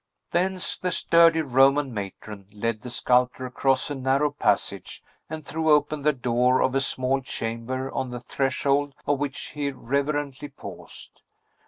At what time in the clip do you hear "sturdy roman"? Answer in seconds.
0.91-1.93